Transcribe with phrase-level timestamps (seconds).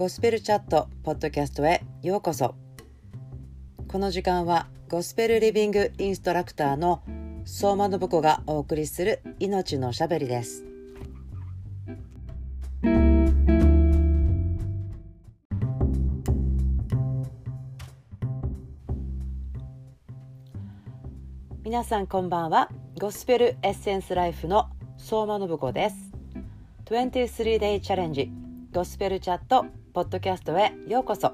[0.00, 2.54] ゴスペルチャットポッドキャストへようこそ。
[3.86, 7.02] この時間はゴスペルリビングインストラクターの
[7.44, 10.64] 相馬信子がお送りする命のしゃべりです。
[21.62, 22.70] 皆さんこんばんは。
[22.98, 25.96] ゴスペルエッセンスライフの相馬信子です。
[26.86, 28.39] 23 day チャレンジ
[28.72, 31.32] ゴスペルチャットポッドキャストへようこそ。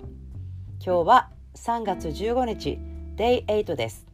[0.83, 2.79] 今日は3月15日
[3.15, 4.07] Day 8です。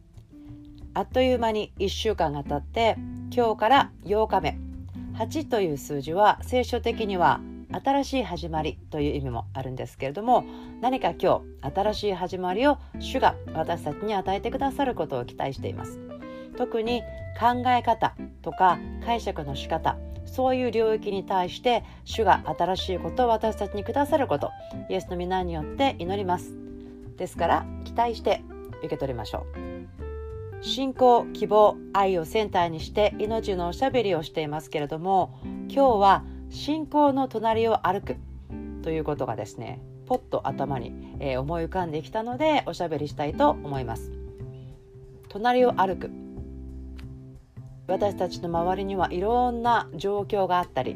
[0.93, 2.97] あっという間に1週間が経って
[3.33, 4.59] 今日から8日目。
[5.13, 7.39] 8という数字は聖書的には
[7.71, 10.43] 新しい始まりという意味もあるんですけれども
[10.81, 15.97] 何か今日新しい始まりを主が私たちに与えてくださることを期待しています。
[16.57, 17.01] 特に
[17.39, 19.97] 考え方とか解釈の仕方
[20.33, 24.49] そういう領域に対して主が新しいことを私たちにくださること
[24.89, 26.57] イエスの皆によって祈ります。
[27.17, 28.41] ですから期待して
[28.79, 29.45] 受け取りましょ
[30.59, 30.63] う。
[30.65, 38.15] 信仰希望愛をセンターにして命のおしゃべりをしていますけれども今日は信仰の隣を歩く
[38.81, 44.11] ということがですねポッと頭に、え思い浮かんできたのでおしゃべりしたいと思います。
[45.29, 46.22] 隣を歩く。
[47.87, 50.95] 私たちの周りにはいろんな状況があったり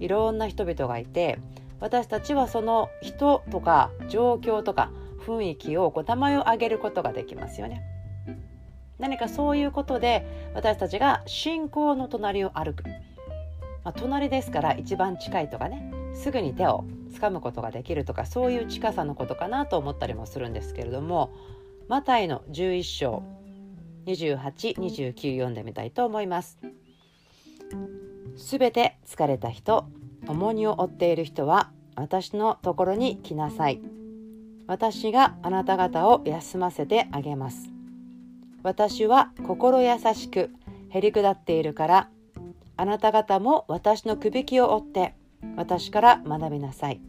[0.00, 1.38] いろんな人々がいて
[1.80, 4.90] 私たちはその人とか状況とか
[5.26, 7.82] 雰囲気をこう名前を挙げることができますよね。
[8.98, 12.82] 何かそういうことで私たちが信仰の隣を歩く、
[13.84, 21.30] まあ、隣ですから一番近いとかねすぐに手を掴むことができるとかそういう近さのことかなと思ったりもするんですけれども
[21.86, 23.22] マタイの11章
[24.08, 26.58] 2829読んでみたいと思います。
[28.36, 29.86] すべて疲れた人
[30.26, 33.80] 重荷を負っている人は私のところに来なさい。
[34.66, 37.70] 私があなた方を休ませてあげます。
[38.62, 40.50] 私は心優しく
[40.90, 42.08] へり下っているから
[42.76, 45.14] あなた方も私のくびきを追って
[45.56, 47.00] 私から学びなさい。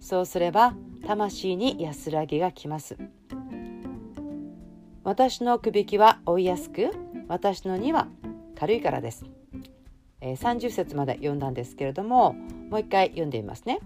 [0.00, 0.74] そうすれば
[1.06, 2.96] 魂に安らぎがきます。
[5.02, 6.90] 私のくびきは追いやすく
[7.26, 8.08] 私の荷は
[8.58, 9.24] 軽いからです、
[10.20, 12.34] えー、30節まで読んだんですけれども
[12.68, 13.80] もう一回読んでみますね。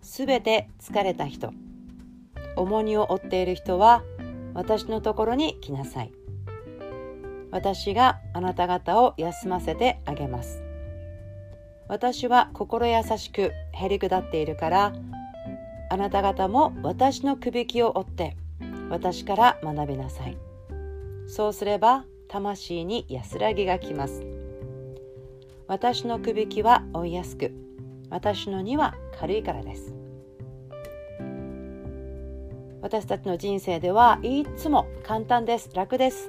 [0.00, 1.52] すべて疲れた人
[2.56, 4.02] 重荷を負っている人は
[4.54, 6.12] 私のところに来なさい。
[7.50, 10.62] 私があなた方を休ませてあげます。
[11.88, 14.92] 私は心優しくへりくだっているから
[15.90, 18.36] あなた方も私のくびきを追って
[18.92, 20.36] 私から学びなさい。
[21.26, 24.22] そうすれば魂に安らぎがきます。
[25.66, 27.52] 私のくびきは追いやすく
[28.10, 29.94] 私の荷は軽いからです。
[32.82, 35.70] 私たちの人生ではいつも簡単です。
[35.72, 36.28] 楽です。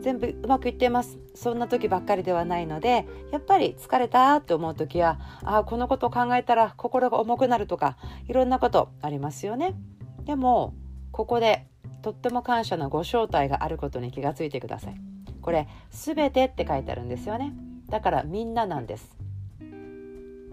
[0.00, 1.18] 全部うまくいっています。
[1.34, 7.96] そんな時ばっかりではないのでやっぱり疲れたと思う時はあこのことを考えたら心が重くなるとか
[8.28, 9.74] いろんなことありますよね。
[10.24, 10.72] でも
[11.10, 11.66] ここで
[12.06, 15.00] とっても感謝のご招待があることに気がついてください。
[15.42, 17.52] これ全てって書いてあるんですよね。
[17.88, 19.16] だからみんななんです。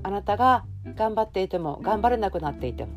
[0.02, 0.66] あなたが
[0.96, 2.94] 頑張っていても頑張れなくなっていても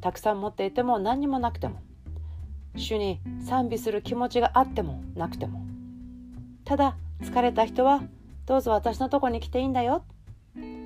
[0.00, 1.80] たくさん持っていても何にもなくても
[2.76, 5.66] 主に賛美する気持ちがあってもなくても
[6.64, 8.04] ただ疲れた人は
[8.46, 10.04] どうぞ私のとこに来ていいんだよ。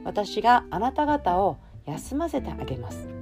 [0.05, 3.18] 私があなた方を休ませてあげます。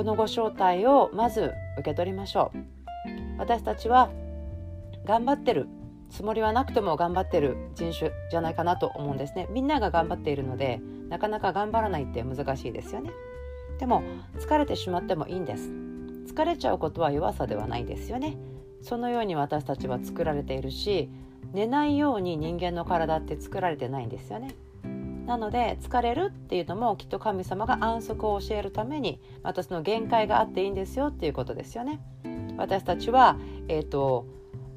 [0.00, 2.58] このご招待をまず受け取りましょう。
[3.38, 4.08] 私たちは
[5.04, 5.68] 頑張ってる
[6.08, 9.46] つもりはなくても頑張ってる人種じゃないかなと思うんですね。
[9.50, 10.80] みんなが頑張っているので
[11.10, 13.10] なかなか頑張らないって難しいですよね。
[13.78, 14.02] でも
[14.38, 15.68] 疲れてしまってもいいんです。
[15.68, 18.38] 疲れちゃうことは弱さではないですよね。
[18.80, 21.10] そのように私たちは作られているし
[21.52, 24.54] 寝ないように人間の体って作られてないんですよね。
[25.30, 32.00] なので疲れるっていうのもきっと神様が安息を教えるためにまたその限界があっていいんですよっていうことですよね。
[32.58, 33.38] 私たちは、
[33.68, 34.26] えーと、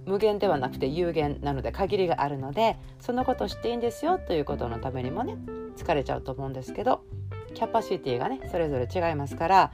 [0.05, 5.37] 無限ではなくて有限なので限りがあるのでそのことを知っていいんですよということのためにもね
[5.75, 7.03] 疲れちゃうと思うんですけど
[7.55, 9.71] キャパシティがねそれぞれ違いますから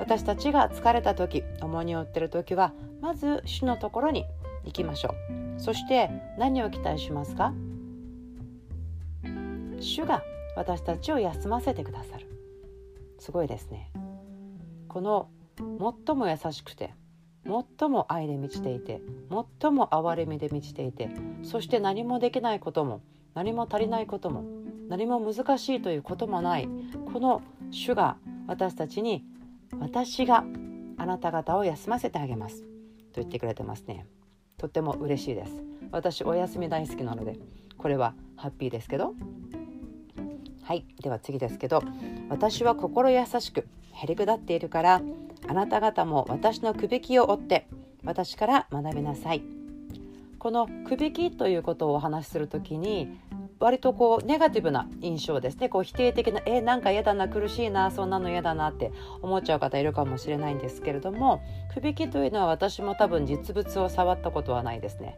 [0.00, 4.24] 私たちが疲れた時重荷を負ってる時はまず主のところに
[4.64, 5.14] 行きましょ
[5.58, 6.08] うそして
[6.38, 7.52] 何を期待しますか？
[9.82, 10.22] 主が
[10.56, 12.26] 私たちを休ませてくださる。
[13.18, 13.92] すごいですね。
[14.88, 15.28] この
[16.06, 16.94] 最も優しくて
[17.44, 19.00] 最も愛で満ちていて
[19.60, 21.10] 最も憐れみで満ちていて
[21.42, 23.00] そして何もできないことも
[23.34, 24.44] 何も足りないことも
[24.88, 26.68] 何も難しいということもない
[27.12, 29.24] この主が私たちに
[29.78, 30.44] 私が
[30.98, 32.62] あなた方を休ませてあげます。
[33.12, 34.06] と言ってくれてますね。
[34.58, 35.64] とっても嬉しいです。
[35.90, 37.38] 私お休み大好きなので
[37.78, 39.14] これはハッピーですけど
[40.62, 40.84] はい。
[41.00, 41.82] では次ですけど
[42.28, 45.02] 私は心優しくへりくだっているから
[45.48, 47.68] あなた方も私のくびきを追って
[48.04, 49.42] 私から学びなさい。
[50.38, 53.16] このくびきということをお話しする時に
[53.60, 55.68] 割とこうネガティブな印象ですね。
[55.68, 58.90] こう否定的な「えなんか嫌だな苦しいなそんなの嫌だな」って
[59.22, 61.40] 思っちゃう方いるかもしれないんですけれども
[61.72, 65.16] くびきというのは私も多分実物を触ったことはないですね。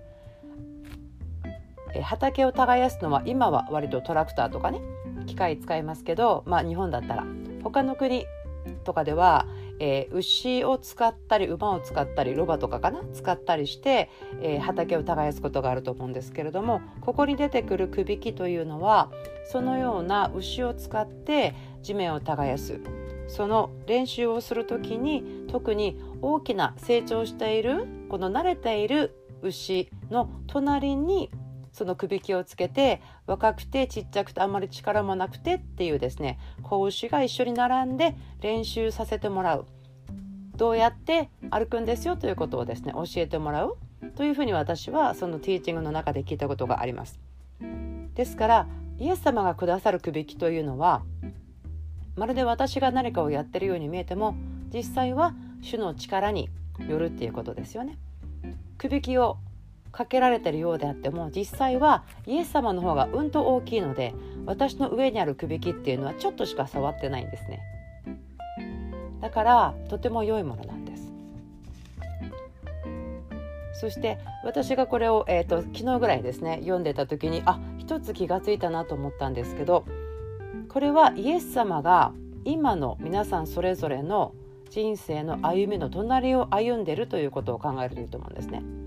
[1.95, 4.81] え畑を耕すのは今は割とトラクターとかね
[5.25, 7.25] 機械使いますけど、まあ、日本だったら。
[7.63, 8.27] 他の国
[8.85, 9.47] とかでは、
[9.79, 13.03] えー、牛を使ったり馬を使ったりロバとかかな？
[13.13, 14.09] 使ったりして、
[14.41, 19.11] えー、畑を耕すことがあると思うんですけれどもここに出てくるくびきというのは
[19.51, 22.81] そのような牛を使って地面を耕す。
[23.27, 31.31] その練習をする時に特に大きな成長しているこの慣れている牛の隣に
[31.75, 39.67] そのくびきをつけて若くてちっちゃくてあんまり力もなくてっていうですね子牛が一緒に並んで練習させてもらう
[40.57, 42.17] どうやって歩くんですよ？
[42.17, 43.77] ということをですね教えてもらう
[44.15, 47.19] というふうに私はそのティーチングの中で聞いたことがあります。
[48.15, 48.69] ですから
[48.99, 51.03] イエス様がくださるくびきというのは
[52.15, 54.37] まるで私が何かをやってるように見えても
[54.73, 56.49] 実際は主の力に
[56.89, 57.99] よるっていうことですよね。
[58.79, 59.39] くびきを
[59.95, 64.13] かけられてるようであっても実際はイエス様の方がうんと大きいので
[64.45, 67.61] 私の上にあるくびきっていうのはちょっとしか触ってないんですね
[69.21, 71.13] だからとても良いものなんです
[73.81, 79.85] そして私がこれを、えーと、昨日ぐらいですね読んでた時にあ一つ気がついたなと思ったんですけど
[80.69, 82.13] これはイエス様が
[82.45, 84.35] 今の皆さんそれぞれの
[84.71, 88.84] 人生の歩みの隣を歩んでるということを考えるといいと思うんですね。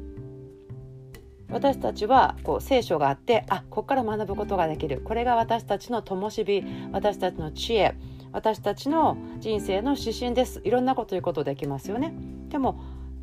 [1.50, 5.02] 私たちはこう聖書があってあここから学ぶことができる。
[5.02, 7.96] これが私たちの灯火私たちの知恵
[8.32, 10.62] 私たちの人生の指針です。
[10.64, 12.14] いろんなこと言うことできますよね。
[12.50, 12.80] でも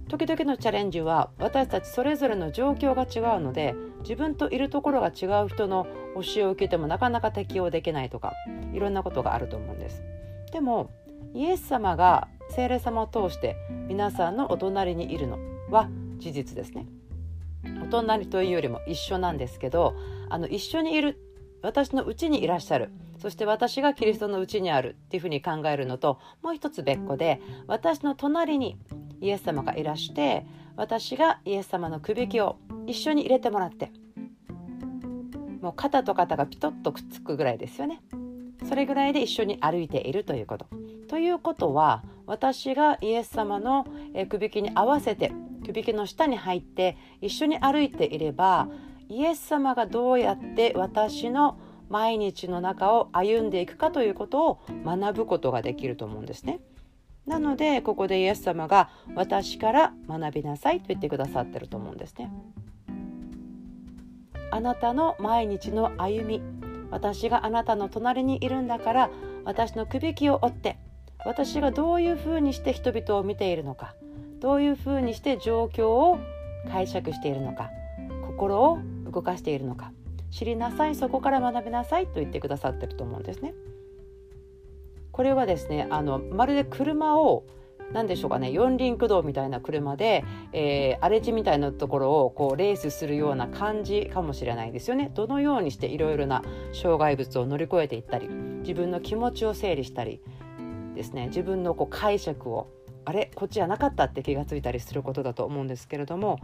[0.08, 8.34] 時々のチャレンジは私たちそれぞれの状況が違うので自分といるところが違う人の教えを受けてもなかなか適応できないとか
[8.74, 10.02] いろんなことがあると思うんです。
[10.52, 10.90] でも
[11.34, 13.56] イエス様が聖霊様を通して
[13.88, 15.38] 皆さんのお隣にいるの
[15.70, 15.88] は
[16.18, 16.86] 事実ですね。
[17.82, 19.94] お隣というよりも一緒なんですけど
[20.28, 21.18] あの一緒にいる
[21.62, 22.90] 私のうちにいらっしゃる。
[23.18, 28.76] そして私がキリストのうちにあるっていうふうに考えるのともう一つ別個で私の隣に
[29.20, 30.44] イエス様がいらして
[30.76, 33.92] 私がイエス様のくびきを一緒に入れてもらって
[35.62, 38.02] もう肩と肩がピトッとくっつくぐらいですよね。
[38.68, 40.66] それぐらいで一緒に歩いているということ。
[41.08, 43.86] ということは私がイエス様の
[44.28, 45.32] くびきに合わせて
[45.64, 48.68] くびきの下に入って一緒に歩いていれば
[49.08, 51.58] イエス様がどうやって私の
[51.88, 56.60] 毎日の中を歩んでいくかということを学ぶことができると思うんですね。
[57.26, 62.30] なのでここでイエス様が私から学びなさいと言ってくださってると思うんですね。
[64.50, 66.42] あなたの毎日の歩み
[66.90, 69.10] 私があなたの隣にいるんだから
[69.44, 70.78] 私のくびきを追って
[71.24, 73.94] 私がどういうふうにして人々を見ているのか
[74.44, 76.18] どういうふうにして状況を
[76.70, 77.70] 解釈しているのか
[78.26, 78.78] 心を
[79.10, 79.90] 動かしているのか
[80.30, 83.54] 知りなさいそこから学びなさいと言ってくださってると思うんですね。
[85.12, 87.46] これはですねあのまるで車を
[87.92, 95.10] 何でしょうかね四輪駆動みたいな車で、えー、荒れ地みたいなところをこうレースするような感じかもしれないですよね。
[95.14, 96.42] どのようにしていろいろな
[96.74, 100.20] 障害物を乗り越えていったり自分の気持ちを整理したり
[100.94, 102.68] ですね自分のこう解釈を
[103.04, 106.40] あれこっちじゃなかったって気がついたりすることだと思うんですけれども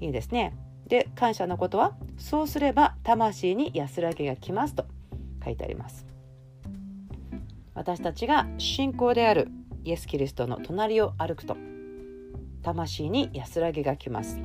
[0.00, 0.56] いいですね。
[0.86, 4.84] で感謝のことはそうすれば魂に安らぎが来ますと
[5.44, 6.06] 書いてあります。
[7.74, 9.48] 私たちが信仰である
[9.84, 11.56] イエス・キリストの隣を歩くと
[12.62, 14.40] 魂に安らぎが来ます。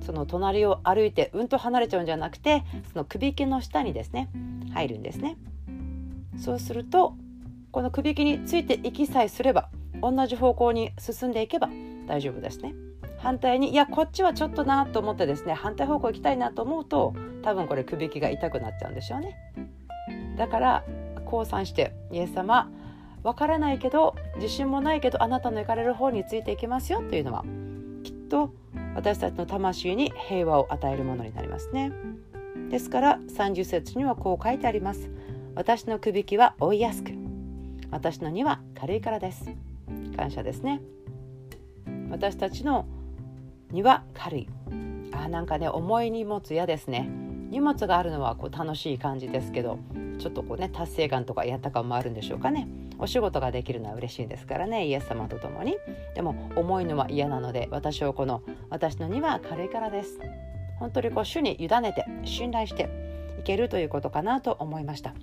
[0.00, 4.28] その隣を歩いてうんと離れちゃうんじゃなくてその首毛の下にですね
[4.72, 5.36] 入るんですね。
[6.38, 7.14] そうすると
[7.70, 9.68] この首毛についていきさえすれば
[10.02, 11.68] 同じ方向に進んでいけば
[12.06, 12.74] 大丈夫ですね。
[13.18, 19.36] 反対にいやこっちはちょっとなと思ってですね反対方向行きたいなと思うと多分これくびきが痛くなっちゃうんでしょうね。
[20.36, 20.84] だから
[21.24, 22.70] 降参してイエス様
[23.22, 27.44] わからないけど自信もないけどあなたの行かれる方についていきますよというのは
[28.04, 28.52] きっと
[28.94, 31.92] 私たちの魂に平和を与えるものになりますね。
[32.70, 35.10] ですから30節にはこう書いてあります。
[35.56, 37.12] 私のくびきは追いやすく
[37.90, 39.50] 私の荷は軽いからです
[40.16, 40.80] 感謝ですね。
[42.10, 42.86] 私たちの
[43.70, 44.48] 荷は軽い。
[45.12, 47.08] あなんかね重い荷物嫌ですね。
[47.50, 49.78] 荷物があるのはこう楽しい感じですけど
[50.18, 52.68] ちょっとこうね達成感とかやった感もあるんでしょうかね。
[52.98, 54.86] お仕事ができるのは嬉しいですからね。
[54.86, 55.76] イエス様と共に。
[56.14, 60.18] でも重いのは嫌なので私をこの私の荷は軽いからです。
[60.78, 62.88] 本当にこう主に委ねて信頼して
[63.38, 65.14] いけるということかなと思いました。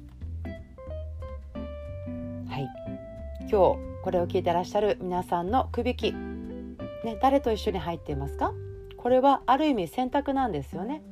[3.53, 8.51] 今日これを聞いてらっしゃる皆さんのくびき、ね、誰と一緒に入っていますか？
[8.97, 11.03] これはある意味選択なんですよね。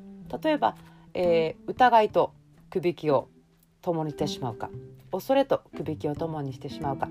[0.42, 0.76] 例えば、
[1.14, 2.34] えー、疑いと
[2.72, 3.28] くびきを
[3.84, 4.72] 共にしてしまうか。
[5.12, 7.10] 恐れとくびきを共にしてしまうか。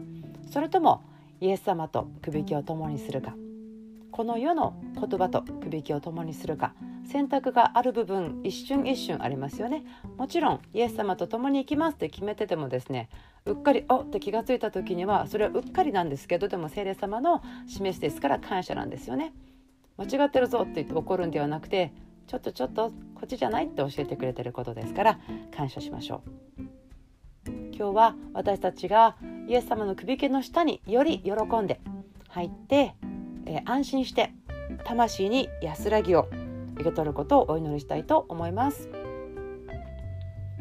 [0.50, 1.00] それとも
[1.40, 3.37] イエス様とくびきを共にするか。
[4.10, 6.75] この世の言葉とくびきを共にするか。
[7.11, 9.83] 選択がある部分一瞬一瞬ありますよね。
[10.17, 13.09] もちろんイエス様と共に行きますって決めててもですね
[13.47, 19.33] うっかりおって気が付いた時にはそれはうっかりなんですけどでも聖霊様の示しですから感謝なんですよね。
[19.97, 21.93] 間違ってるぞって言って怒るんではなくて
[22.29, 25.19] ちょっとちょっとこっちじゃないって教えてくれてることですから
[25.55, 26.71] 感謝しましょう。
[27.73, 29.17] 今日は私たちが
[29.49, 31.81] イエス様の首毛の下により喜んで
[32.29, 32.95] 入って、
[33.47, 34.33] えー、安心して
[34.85, 36.29] 魂に安らぎを
[36.80, 38.88] 受け取ることをお祈りしたいと思います。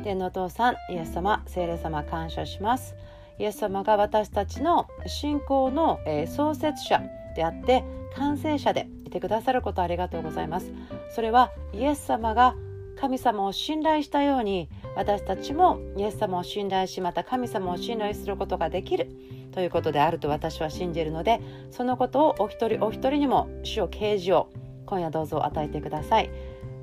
[0.03, 2.95] 天のお父さんイエス様聖霊様感謝します。
[3.37, 7.01] イエス様が私たちの信仰の、え、創設者
[7.35, 7.83] であって
[8.15, 10.71] 完成者でいてくださることありがとうございます。
[11.15, 12.55] それはイエス様が
[12.99, 19.09] 神様を信頼したように私たちもイエス様を信頼しまた神様を信頼することができる
[19.51, 21.39] ということであると私は信じるので
[21.71, 24.49] そのことをお一人お一人にも主を啓示を
[24.89, 26.31] 今夜どうぞ与えてください。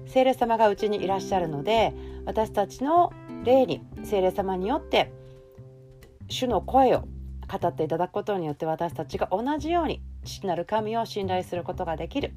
[0.06, 1.92] 聖霊様がうちにいらっしゃるので
[2.24, 3.12] 私たちの
[3.44, 5.12] 霊に聖霊様によって
[6.28, 12.34] 主の声を語っていただくことによって私たちが同じように父なる神を信頼することができる。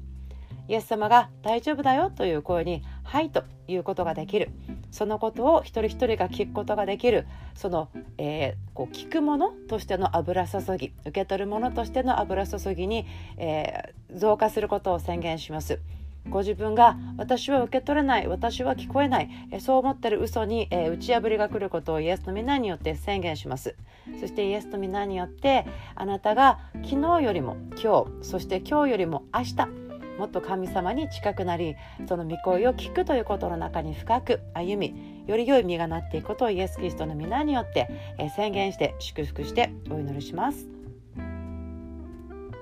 [0.70, 4.52] イエス様が大丈夫だよという声に「はい」ということができる。
[4.92, 7.26] そのことを一人一人が聞くことができる。
[7.54, 13.04] その、えー、こう聞くものとしての油注ぎ受け取るものとしての油注ぎに、
[13.36, 15.80] えー、増加することを宣言します。
[16.28, 23.74] ご自分が私は受け取れない私は聞こえないそう思ってる嘘に、えー、打ち破りが来ることをイエスの皆によって宣言します。
[24.20, 29.89] そしてイエスの皆によってあなたが昨日よりも今日そして今日よりも明日
[30.20, 40.68] もっと神様に近くなりその御声を聞くということの中に深く歩みより良い実がなっていくことをイエス・キリストの皆によって、えー、宣言して祝福してお祈りします。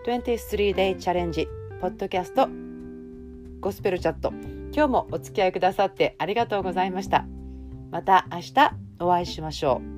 [0.07, 1.49] 23 day チャレンジ
[1.81, 2.49] ポッドキャスト
[3.59, 4.33] ゴスペルチャット。
[4.73, 7.27] 今日もお付き合いくださってありがとうございました。
[7.91, 9.98] また明日お会いしましょう。